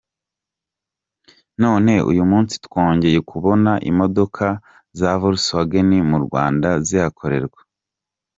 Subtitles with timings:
[1.63, 4.45] None uyu munsi twongeye kubona imodoka
[4.99, 7.59] za Volkswagen mu Rwanda zihakorerwa.”